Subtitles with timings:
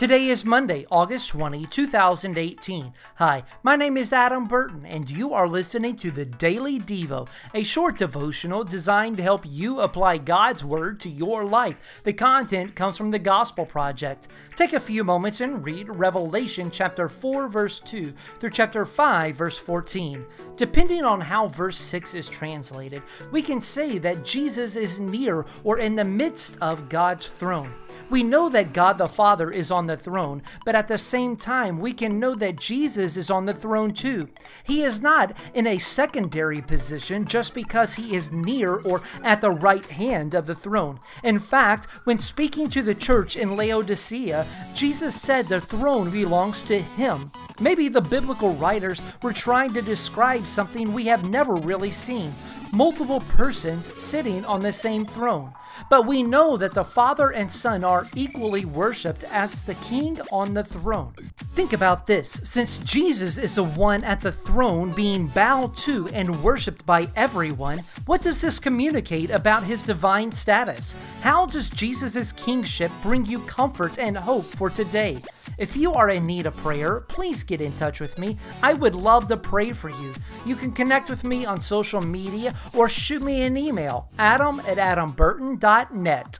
[0.00, 2.94] Today is Monday, August 20, 2018.
[3.16, 7.62] Hi, my name is Adam Burton, and you are listening to the Daily Devo, a
[7.64, 12.00] short devotional designed to help you apply God's Word to your life.
[12.02, 14.28] The content comes from the Gospel Project.
[14.56, 19.58] Take a few moments and read Revelation chapter 4, verse 2 through chapter 5, verse
[19.58, 20.24] 14.
[20.56, 25.78] Depending on how verse 6 is translated, we can say that Jesus is near or
[25.78, 27.74] in the midst of God's throne.
[28.10, 31.78] We know that God the Father is on the throne, but at the same time,
[31.78, 34.28] we can know that Jesus is on the throne too.
[34.64, 39.50] He is not in a secondary position just because he is near or at the
[39.50, 40.98] right hand of the throne.
[41.22, 46.80] In fact, when speaking to the church in Laodicea, Jesus said the throne belongs to
[46.80, 47.30] him.
[47.60, 52.34] Maybe the biblical writers were trying to describe something we have never really seen
[52.72, 55.52] multiple persons sitting on the same throne.
[55.88, 60.54] But we know that the Father and Son are equally worshiped as the King on
[60.54, 61.14] the throne.
[61.54, 66.42] Think about this since Jesus is the one at the throne being bowed to and
[66.42, 70.94] worshiped by everyone, what does this communicate about his divine status?
[71.22, 75.22] How does Jesus' kingship bring you comfort and hope for today?
[75.60, 78.38] If you are in need of prayer, please get in touch with me.
[78.62, 80.14] I would love to pray for you.
[80.46, 84.78] You can connect with me on social media or shoot me an email, adam at
[84.78, 86.38] adamburton.net.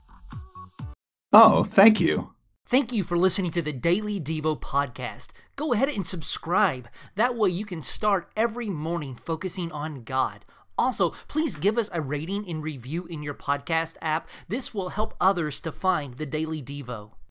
[1.35, 2.33] Oh, thank you.
[2.67, 5.33] Thank you for listening to the Daily Devo podcast.
[5.55, 6.89] Go ahead and subscribe.
[7.17, 10.47] That way you can start every morning focusing on God.
[10.79, 14.31] Also, please give us a rating and review in your podcast app.
[14.49, 17.11] This will help others to find the Daily Devo.